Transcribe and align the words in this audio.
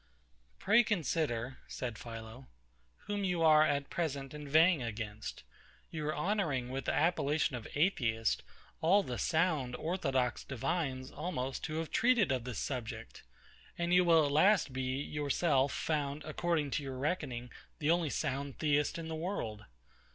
Pray 0.57 0.83
consider, 0.83 1.59
said 1.67 1.93
PHILO, 1.95 2.47
whom 3.05 3.23
you 3.23 3.43
are 3.43 3.61
at 3.61 3.91
present 3.91 4.33
inveighing 4.33 4.81
against. 4.81 5.43
You 5.91 6.07
are 6.07 6.15
honouring 6.15 6.69
with 6.69 6.85
the 6.85 6.91
appellation 6.93 7.55
of 7.55 7.67
Atheist 7.75 8.41
all 8.81 9.03
the 9.03 9.19
sound, 9.19 9.75
orthodox 9.75 10.43
divines, 10.43 11.11
almost, 11.11 11.67
who 11.67 11.75
have 11.75 11.91
treated 11.91 12.31
of 12.31 12.45
this 12.45 12.57
subject; 12.57 13.21
and 13.77 13.93
you 13.93 14.03
will 14.03 14.25
at 14.25 14.31
last 14.31 14.73
be, 14.73 14.99
yourself, 15.03 15.71
found, 15.71 16.23
according 16.23 16.71
to 16.71 16.81
your 16.83 16.97
reckoning, 16.97 17.51
the 17.77 17.91
only 17.91 18.09
sound 18.09 18.57
Theist 18.57 18.97
in 18.97 19.07
the 19.07 19.13
world. 19.13 19.65